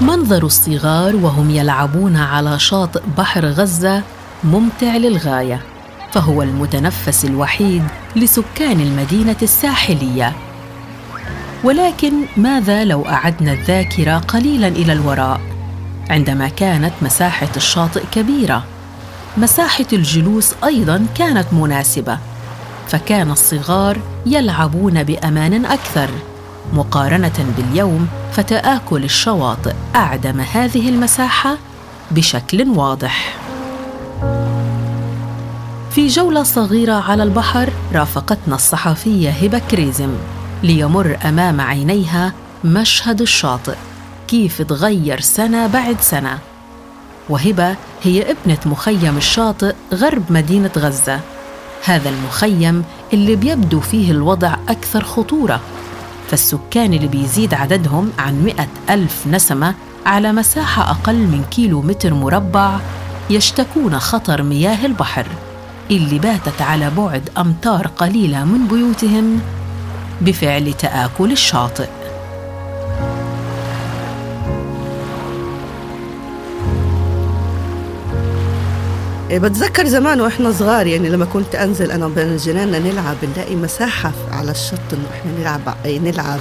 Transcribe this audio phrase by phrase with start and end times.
[0.00, 4.02] منظر الصغار وهم يلعبون على شاطئ بحر غزة
[4.44, 5.60] ممتع للغاية
[6.12, 7.82] فهو المتنفس الوحيد
[8.16, 10.32] لسكان المدينة الساحلية.
[11.64, 15.40] ولكن ماذا لو أعدنا الذاكرة قليلا إلى الوراء؟
[16.10, 18.64] عندما كانت مساحة الشاطئ كبيرة
[19.36, 22.18] مساحة الجلوس أيضا كانت مناسبة
[22.88, 26.08] فكان الصغار يلعبون بأمان أكثر.
[26.72, 31.56] مقارنة باليوم فتآكل الشواطئ أعدم هذه المساحة
[32.10, 33.36] بشكل واضح.
[35.90, 40.10] في جولة صغيرة على البحر رافقتنا الصحفية هبة كريزم
[40.62, 42.32] ليمر أمام عينيها
[42.64, 43.76] مشهد الشاطئ
[44.28, 46.38] كيف تغير سنة بعد سنة؟
[47.28, 51.20] وهبة هي ابنة مخيم الشاطئ غرب مدينة غزة.
[51.84, 55.60] هذا المخيم اللي بيبدو فيه الوضع أكثر خطورة
[56.28, 59.74] فالسكان اللي بيزيد عددهم عن مئة ألف نسمة
[60.06, 62.78] على مساحة أقل من كيلو متر مربع
[63.30, 65.26] يشتكون خطر مياه البحر
[65.90, 69.40] اللي باتت على بعد أمتار قليلة من بيوتهم
[70.20, 71.88] بفعل تآكل الشاطئ.
[79.30, 84.50] بتذكر زمان وإحنا صغار يعني لما كنت أنزل أنا وبين جيراننا نلعب نلاقي مساحة على
[84.50, 86.38] الشط إنه إحنا نلعب إيه، نلعب.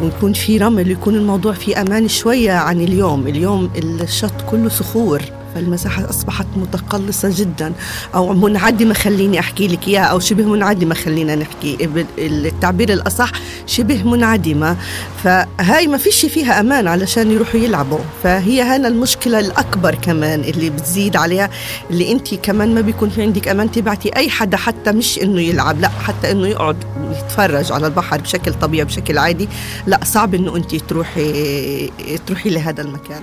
[0.00, 3.26] ويكون في رمل ويكون الموضوع فيه أمان شوية عن اليوم.
[3.26, 5.22] اليوم الشط كله صخور.
[5.54, 7.72] فالمساحة أصبحت متقلصة جدا
[8.14, 11.88] أو منعدمة خليني أحكي لك إياها أو شبه منعدمة خلينا نحكي.
[12.18, 13.32] التعبير الأصح
[13.66, 14.76] شبه منعدمة.
[15.24, 17.98] فهاي ما فيش فيها أمان علشان يروحوا يلعبوا.
[18.22, 21.50] فهي هنا المشكلة الأكبر كمان اللي بتزيد عليها
[21.90, 25.80] اللي أنت كمان ما بيكون في عندك أمان تبعتي أي حدا حتى مش إنه يلعب
[25.80, 26.76] لا حتى إنه يقعد
[27.10, 29.48] يتفرج على البحر بشكل طبيعي بشكل عادي.
[29.86, 31.90] لا صعب إنه أنت تروحي
[32.26, 33.22] تروحي لهذا المكان.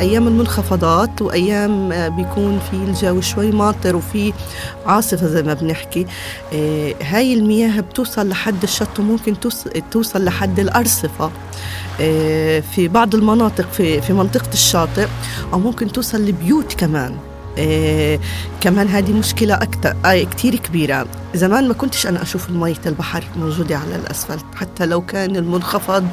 [0.00, 4.32] أيام المنخفضات وأيام آه، بيكون في الجو شوي ماطر وفي
[4.86, 6.06] عاصفة زي ما بنحكي.
[6.54, 9.34] آه، هاي المياه بتوصل لحد الشط وممكن
[9.90, 11.30] توصل لحد الأرصفة
[12.00, 15.06] آه، في بعض المناطق في في منطقة الشاطئ
[15.52, 17.16] أو ممكن توصل لبيوت كمان.
[17.58, 18.20] إيه
[18.60, 21.06] كمان هذه مشكلة أكثر آه كتير كبيرة.
[21.34, 26.06] زمان ما كنتش أنا أشوف مية البحر موجودة على الأسفلت حتى لو كان المنخفض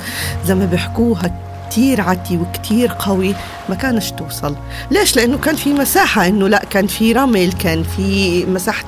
[0.46, 3.36] زي ما بيحكوها كتير عتي وكتير قوي
[3.70, 4.56] ما كانش توصل.
[4.92, 8.86] ليش؟ لأنه كان في مساحة أنه لا كان في رمل كان في مساحة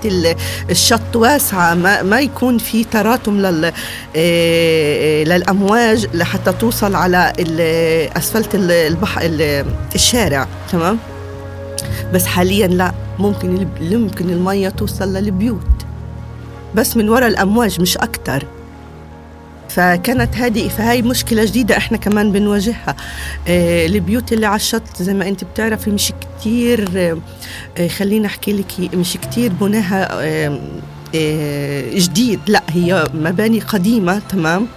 [0.69, 3.71] الشط واسعة ما, ما يكون في تراكم لل
[4.15, 7.33] آه، للأمواج لحتى توصل على
[8.17, 9.21] أسفلت البحر
[9.95, 10.97] الشارع تمام؟
[12.13, 15.85] بس حاليا لا ممكن يمكن المية توصل للبيوت.
[16.75, 18.45] بس من وراء الأمواج مش أكتر.
[19.75, 22.95] فكانت هذه فهي مشكلة جديدة إحنا كمان بنواجهها.
[23.47, 26.89] آه البيوت اللي على الشط زي ما أنت بتعرفي مش كتير
[27.77, 30.59] آه خليني أحكي لك مش كتير بناها آه
[31.93, 32.39] جديد.
[32.47, 34.67] لا هي مباني قديمة تمام؟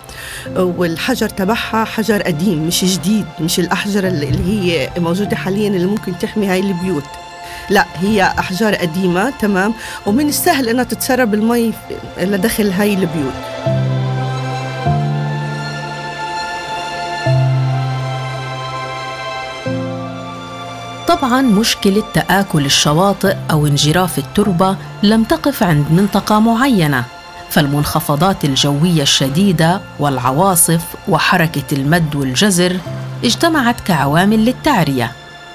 [0.56, 6.46] والحجر تبعها حجر قديم مش جديد مش الأحجار اللي هي موجودة حاليا اللي ممكن تحمي
[6.46, 7.04] هاي البيوت.
[7.70, 9.74] لا هي أحجار قديمة تمام؟
[10.06, 11.72] ومن السهل أنها تتسرب المي
[12.20, 13.34] لداخل هاي البيوت.
[21.20, 27.04] طبعا مشكلة تآكل الشواطئ أو انجراف التربة لم تقف عند منطقة معينة
[27.50, 32.76] فالمنخفضات الجوية الشديدة والعواصف وحركة المد والجزر
[33.24, 35.12] اجتمعت كعوامل للتعرية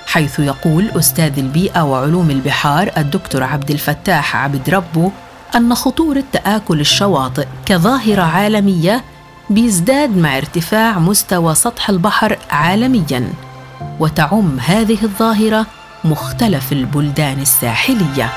[0.07, 5.11] حيث يقول أستاذ البيئة وعلوم البحار الدكتور عبد الفتاح عبد ربه
[5.55, 9.03] أن خطورة تآكل الشواطئ كظاهرة عالمية
[9.49, 13.48] بيزداد مع ارتفاع مستوى سطح البحر عالميا.
[13.99, 15.65] وتعم هذه الظاهرة
[16.03, 18.29] مختلف البلدان الساحلية.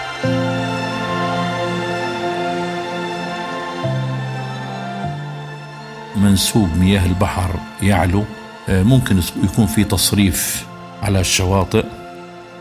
[6.16, 8.24] منسوب مياه البحر يعلو
[8.68, 10.66] آه، ممكن يكون في تصريف
[11.02, 11.84] على الشواطئ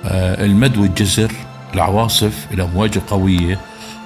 [0.05, 1.31] آه، المد والجزر
[1.73, 3.59] العواصف الامواج القويه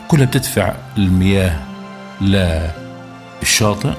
[0.08, 1.60] كلها بتدفع المياه
[3.42, 3.94] للشاطئ.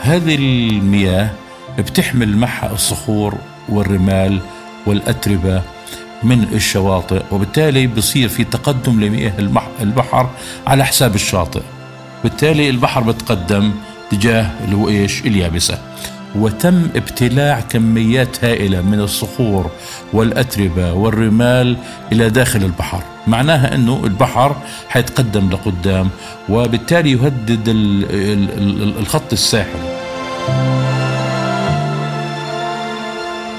[0.00, 1.30] هذه المياه
[1.78, 4.40] بتحمل معها الصخور والرمال
[4.86, 5.62] والأتربة
[6.22, 9.32] من الشواطئ وبالتالي بصير في تقدم لمياه
[9.80, 10.30] البحر
[10.66, 11.62] على حساب الشاطئ.
[12.22, 13.72] بالتالي البحر بتقدم
[14.10, 15.78] تجاه اللي هو إيش؟ اليابسة.
[16.36, 19.70] وتم ابتلاع كميات هائلة من الصخور
[20.12, 21.76] والأتربة والرمال
[22.12, 23.02] إلى داخل البحر.
[23.26, 24.56] معناها أنه البحر
[24.88, 26.08] حيتقدم لقدام
[26.48, 27.62] وبالتالي يهدد
[28.98, 29.96] الخط الساحلي.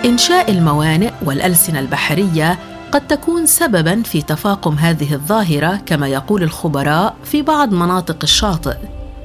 [0.08, 2.60] إنشاء الموانئ والألسنة البحرية
[2.92, 8.76] قد تكون سببا في تفاقم هذه الظاهرة كما يقول الخبراء في بعض مناطق الشاطئ.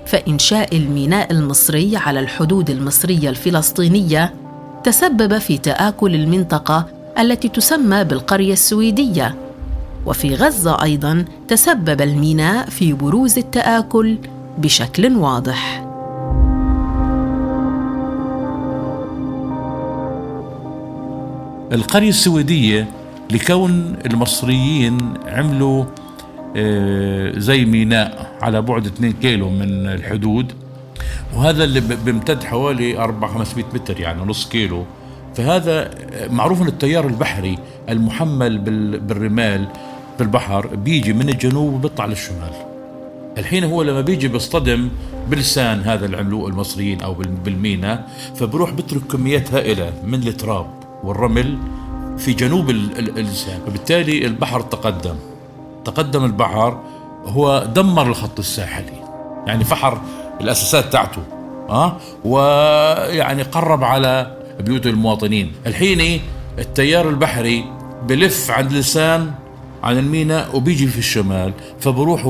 [0.07, 4.35] فإنشاء الميناء المصري على الحدود المصرية الفلسطينية
[4.85, 6.87] تسبب في تآكل المنطقة
[7.19, 9.35] التي تسمى بالقرية السويدية.
[10.07, 14.19] وفي غزة أيضا تسبب الميناء في بروز التآكل
[14.59, 15.82] بشكل واضح.
[21.73, 22.91] القرية السويدية
[23.31, 25.85] لكون المصريين عملوا
[26.57, 30.53] آه، زي ميناء على بعد 2 كيلو من الحدود.
[31.35, 34.85] وهذا اللي بيمتد حوالي 4 500 متر يعني نص كيلو.
[35.35, 35.91] فهذا
[36.31, 37.59] معروف إن التيار البحري
[37.89, 38.59] المحمل
[38.99, 39.67] بالرمال
[40.19, 42.53] بالبحر بيجي من الجنوب وبيطلع للشمال.
[43.39, 44.89] الحين هو لما بيجي بيصطدم
[45.31, 47.15] بلسان هذا اللي عملوه المصريين أو
[47.45, 50.82] بالمينا فبروح بترك كميات هائلة من التراب.
[51.05, 51.59] والرمل
[52.19, 55.15] في جنوب اللسان وبالتالي البحر تقدم.
[55.85, 56.81] تقدم البحر
[57.25, 59.03] هو دمر الخط الساحلي.
[59.47, 60.01] يعني فحر
[60.41, 61.23] الاساسات تاعته
[61.71, 65.53] آه؟ ويعني قرب على بيوت المواطنين.
[65.67, 66.21] الحين
[66.59, 67.65] التيار البحري
[68.09, 69.31] بلف عند لسان
[69.83, 72.27] عن الميناء وبيجي في الشمال فبروح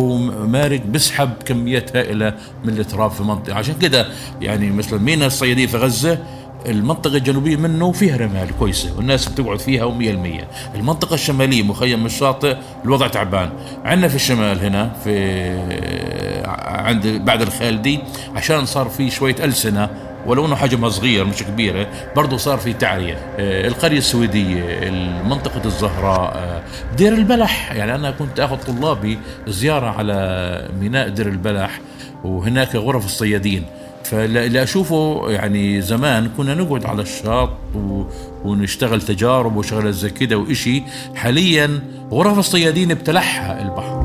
[0.46, 2.34] مارق بسحب كميات هائلة
[2.64, 4.06] من التراب في منطقه عشان كده
[4.40, 6.18] يعني مثلا ميناء الصيادية في غزة
[6.66, 10.48] المنطقة الجنوبية منه فيها رمال كويسة والناس بتقعد فيها ومية المية.
[10.74, 13.50] المنطقة الشمالية مخيم الشاطئ الوضع تعبان.
[13.84, 15.12] عندنا في الشمال هنا في
[16.64, 17.98] عند بعد الخالدي
[18.36, 19.88] عشان صار في شوية ألسنة
[20.26, 21.86] ولو إنه حجمها صغير مش كبيرة
[22.16, 23.14] برضه صار في تعرية.
[23.38, 24.90] آه، القرية السويدية
[25.28, 26.62] منطقه الزهراء آه،
[26.96, 27.72] دير البلح.
[27.72, 29.18] يعني أنا كنت أخذ طلابي
[29.48, 31.80] زيارة على ميناء دير البلح
[32.24, 33.64] وهناك غرف الصيادين.
[34.04, 38.02] فاللي أشوفه يعني زمان كنا نقعد على الشاط و...
[38.44, 40.82] ونشتغل تجارب وشغلات زي كده وإشي.
[41.14, 44.02] حاليا غرف الصيادين ابتلعها البحر.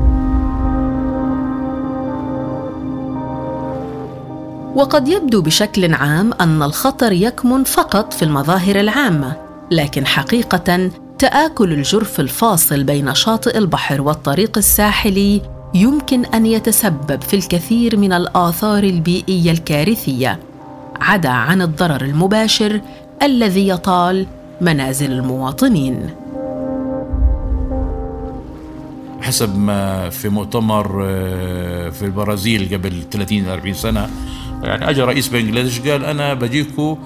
[4.76, 9.36] وقد يبدو بشكل عام أن الخطر يكمن فقط في المظاهر العامة
[9.72, 15.42] لكن حقيقة تآكل الجرف الفاصل بين شاطئ البحر والطريق الساحلي
[15.74, 20.40] يمكن أن يتسبب في الكثير من الآثار البيئية الكارثية
[21.02, 22.82] عدا عن الضرر المباشر
[23.24, 24.28] الذي يطال
[24.62, 26.10] منازل المواطنين.
[29.22, 34.10] حسب ما في مؤتمر آه، في البرازيل قبل 30 40 سنة
[34.64, 36.98] يعني اجى رئيس بنجلاديش قال أنا بجيكم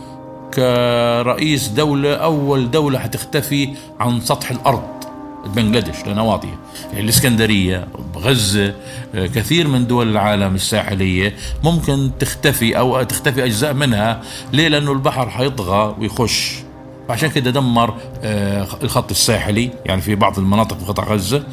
[0.54, 3.70] كرئيس دولة أول دولة حتختفي
[4.00, 5.01] عن سطح الأرض.
[5.46, 5.96] بنجلاديش
[6.94, 8.74] يعني الإسكندرية غزة
[9.14, 14.22] كثير من دول العالم الساحلية ممكن تختفي أو تختفي أجزاء منها.
[14.54, 16.56] ليه؟ لأنه البحر حيطغى ويخش.
[17.10, 17.94] عشان كده دمر
[18.24, 21.44] آه، الخط الساحلي يعني في بعض المناطق في قطاع غزة.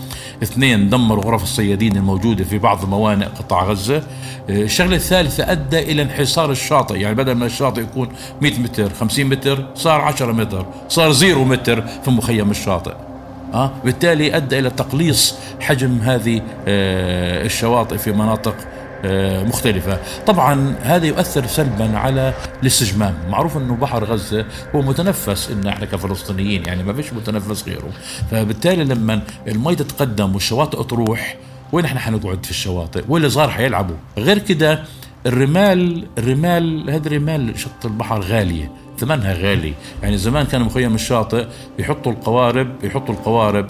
[0.43, 3.96] اثنين دمر غرف الصيادين الموجودة في بعض موانئ قطاع غزة.
[3.96, 6.94] آه، الشغلة الثالثة أدى إلى انحسار الشاطئ.
[6.94, 8.08] يعني بدل ما الشاطئ يكون
[8.40, 13.07] 100 متر 50 متر صار 10 متر صار زيرو متر في مخيم الشاطئ.
[13.55, 18.57] أه؟ بالتالي أدى إلى تقليص حجم هذه آه، الشواطئ في مناطق
[19.05, 19.99] آه، مختلفة.
[20.26, 23.14] طبعا هذا يؤثر سلبا على الاستجمام.
[23.28, 27.90] معروف أنه بحر غزة هو متنفس إن إحنا كفلسطينيين يعني ما فيش متنفس غيره.
[28.31, 31.37] فبالتالي لما المي تتقدم والشواطئ تروح
[31.73, 34.85] وين إحنا حنقعد في الشواطئ؟ واللي صار حيلعبوا؟ غير كده
[35.26, 38.73] الرمال الرمال هذه الرمال شط البحر غالية.
[38.99, 39.75] ثمنها غالي.
[40.02, 41.47] يعني زمان كان مخيم الشاطئ
[41.78, 43.67] يحطوا القوارب يحطوا القوارب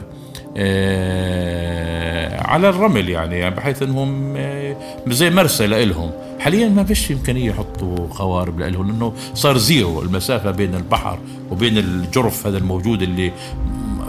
[0.56, 4.76] آه، على الرمل يعني بحيث إنهم آه،
[5.08, 6.11] زي مرسى لإلهم.
[6.40, 10.02] حاليا ما فيش إمكانية يحطوا قوارب لهم لأنه صار زيرو.
[10.02, 11.18] المسافة بين البحر
[11.50, 13.32] وبين الجرف هذا الموجود اللي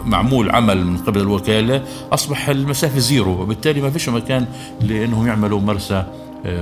[0.04, 3.42] معمول عمل من قبل الوكالة أصبح المسافة زيرو.
[3.42, 4.46] وبالتالي ما فيش مكان
[4.80, 6.04] لإنهم يعملوا مرسى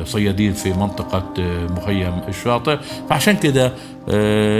[0.05, 1.25] صيادين في منطقة
[1.77, 2.79] مخيم الشاطئ.
[3.11, 3.73] فعشان كده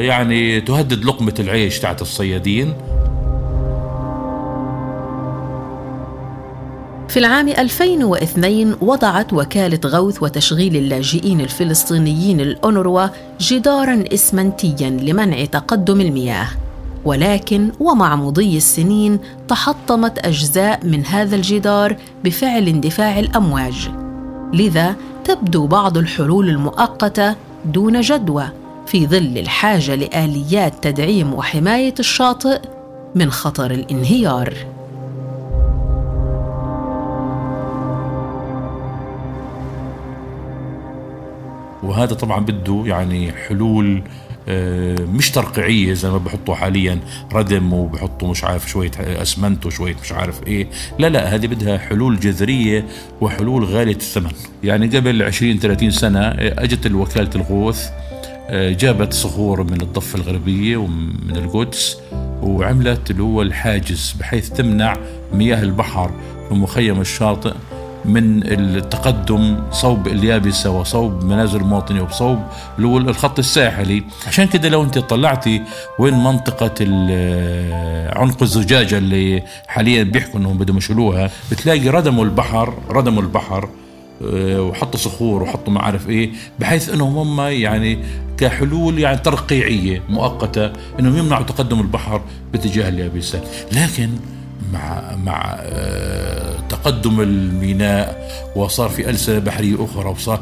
[0.01, 2.75] يعني تهدد لقمة العيش تاعت الصيادين.
[7.09, 13.07] في العام 2002 وضعت وكالة غوث وتشغيل اللاجئين الفلسطينيين الأونروا
[13.41, 16.49] جدارا إسمنتيا لمنع تقدم المياه.
[17.05, 23.91] ولكن ومع مضي السنين تحطمت أجزاء من هذا الجدار بفعل اندفاع الأمواج.
[24.53, 28.49] لذا تبدو بعض الحلول المؤقتة دون جدوى
[28.87, 32.61] في ظل الحاجة لآليات تدعيم وحماية الشاطئ
[33.15, 34.55] من خطر الانهيار.
[41.83, 44.03] وهذا طبعا بده يعني حلول
[45.05, 46.99] مش ترقيعية زي ما بحطوا حاليا
[47.33, 50.69] ردم وبحطوا مش عارف شوية أسمنت وشوية مش عارف إيه.
[50.99, 52.87] لا لا هذه بدها حلول جذرية
[53.21, 54.31] وحلول غالية الثمن.
[54.65, 57.89] يعني قبل 20 30 سنة آه، أجت الوكالة الغوث
[58.51, 61.99] آه، جابت صخور من الضفة الغربية ومن القدس
[62.43, 64.97] وعملت اللي هو الحاجز بحيث تمنع
[65.33, 66.11] مياه البحر
[66.49, 67.53] في مخيم الشاطئ.
[68.05, 72.39] من التقدم صوب اليابسة وصوب منازل المواطنين وصوب
[72.79, 74.03] الخط الساحلي.
[74.27, 75.63] عشان كده لو انت طلعتي
[75.99, 76.85] وين منطقة
[78.19, 83.69] عنق الزجاجة اللي حاليا بيحكوا إنهم بدهم يشيلوها بتلاقي ردموا البحر ردموا البحر
[84.25, 87.99] آه، وحطوا صخور وحطوا ما عارف إيه بحيث إنهم هم يعني
[88.39, 92.21] كحلول يعني ترقيعية مؤقتة إنهم يمنعوا تقدم البحر
[92.53, 93.41] باتجاه اليابسة.
[93.73, 94.11] لكن
[94.73, 100.41] مع مع آه، تقدم الميناء وصار في ألسنة بحرية أخرى وصار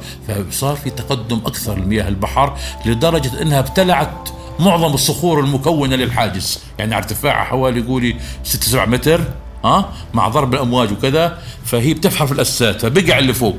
[0.50, 2.56] فصار في تقدم أكثر لمياه البحر
[2.87, 4.28] لدرجة أنها ابتلعت
[4.61, 6.59] معظم الصخور المكونة للحاجز.
[6.78, 9.21] يعني ارتفاعها حوالي قولي 6 7 متر
[9.64, 13.56] ها مع ضرب الأمواج وكذا فهي بتفحر في الأسات فبقع اللي فوق.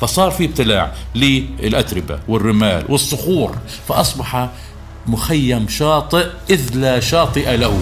[0.00, 3.56] فصار في ابتلاع للأتربة والرمال والصخور
[3.88, 4.48] فأصبح
[5.06, 7.80] مخيم شاطئ إذ لا شاطئ له.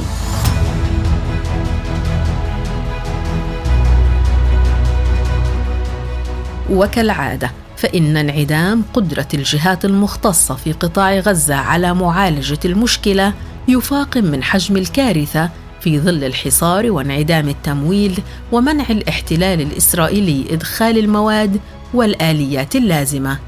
[6.71, 13.33] وكالعادة فإن انعدام قدرة الجهات المختصة في قطاع غزة على معالجة المشكلة
[13.69, 18.21] يفاقم من حجم الكارثة في ظل الحصار وانعدام التمويل
[18.53, 21.61] ومنع الاحتلال الإسرائيلي إدخال المواد
[21.95, 23.39] والآليات اللازمة.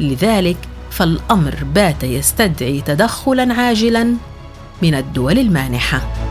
[0.00, 0.56] لذلك
[0.90, 4.14] فالأمر بات يستدعي تدخلا عاجلا
[4.82, 6.21] من الدول المانحة.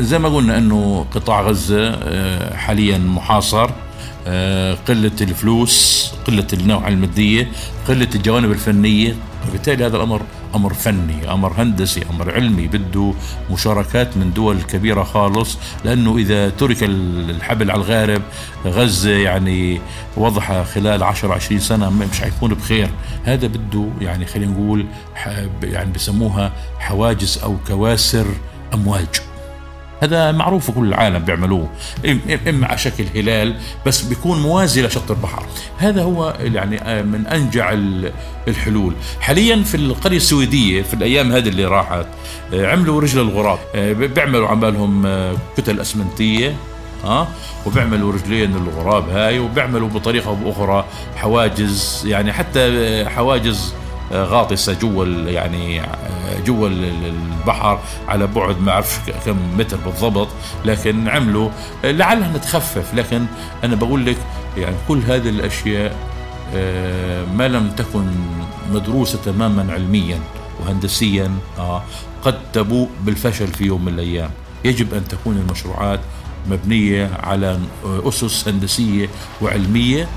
[0.00, 3.70] زي ما قلنا إنه قطاع غزة آه، حاليا محاصر
[4.26, 7.48] آه، قلة الفلوس قلة النوعية المادية
[7.88, 9.14] قلة الجوانب الفنية.
[9.48, 10.22] وبالتالي هذا الأمر
[10.54, 13.12] أمر فني أمر هندسي أمر علمي بده
[13.50, 15.58] مشاركات من دول كبيرة خالص.
[15.84, 18.22] لأنه إذا ترك الحبل على الغارب
[18.66, 19.80] غزة يعني
[20.16, 22.90] وضعها خلال 10 20 سنة مش حيكون بخير.
[23.24, 24.86] هذا بده يعني خلينا نقول
[25.62, 28.26] يعني بسموها حواجز أو كواسر
[28.74, 29.06] أمواج.
[30.02, 31.68] هذا معروف كل العالم بيعملوه
[32.48, 35.46] إما على شكل هلال بس بيكون موازي لشط البحر.
[35.78, 37.76] هذا هو يعني آه، من أنجع
[38.48, 38.94] الحلول.
[39.20, 42.06] حاليا في القرية السويدية في الأيام هذه اللي راحت
[42.54, 43.58] آه، عملوا رجل الغراب.
[43.74, 45.06] آه، بيعملوا عمالهم
[45.56, 46.56] كتل أسمنتية
[47.04, 47.28] ها
[47.66, 50.84] وبيعملوا رجلين الغراب هاي وبيعملوا بطريقة أو بأخرى
[51.16, 53.74] حواجز يعني حتى حواجز
[54.12, 55.82] غاطسة جوا يعني
[56.46, 60.28] جوا البحر على بعد ما أعرفش كم متر بالضبط
[60.64, 61.50] لكن عملوا
[61.84, 62.94] لعلها نتخفف.
[62.94, 63.24] لكن
[63.64, 64.16] أنا بقول لك
[64.56, 65.96] يعني كل هذه الأشياء
[66.54, 68.06] آه، ما لم تكن
[68.72, 70.18] مدروسة تماما علميا
[70.60, 71.82] وهندسيا آه،
[72.22, 74.30] قد تبوء بالفشل في يوم من الأيام.
[74.64, 76.00] يجب أن تكون المشروعات
[76.50, 79.08] مبنية على أسس هندسية
[79.42, 80.08] وعلمية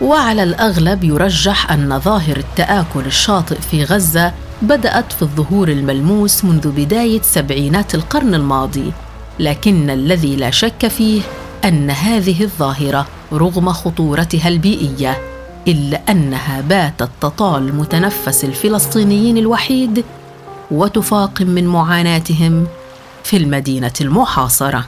[0.00, 7.20] وعلى الأغلب يرجح أن ظاهر التآكل الشاطئ في غزة بدأت في الظهور الملموس منذ بداية
[7.22, 8.92] سبعينات القرن الماضي
[9.38, 11.22] لكن الذي لا شك فيه
[11.64, 15.18] أن هذه الظاهرة رغم خطورتها البيئية
[15.68, 20.04] إلا أنها باتت تطال متنفس الفلسطينيين الوحيد
[20.70, 22.66] وتفاقم من معاناتهم
[23.24, 24.84] في المدينة المحاصرة.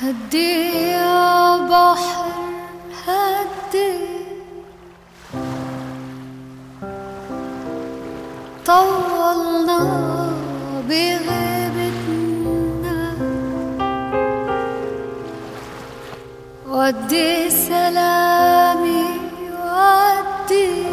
[0.00, 2.24] هدي يا بحر
[3.06, 4.13] هدي.
[8.66, 9.80] طولنا
[10.88, 12.34] بغيبتنا.
[16.68, 19.04] ودي سلامي
[19.52, 20.86] ودي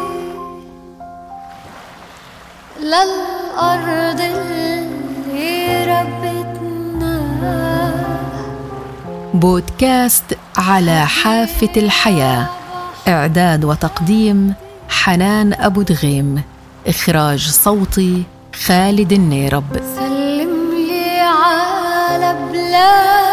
[2.80, 7.16] للأرض اللي ربتنا.
[9.34, 12.46] بودكاست على حافة الحياة.
[13.08, 14.54] إعداد وتقديم
[14.88, 16.42] حنان أبو دغيم.
[16.86, 18.22] إخراج صوتي
[18.66, 19.64] خالد النيرب.
[19.96, 23.31] سلم لي على بلاد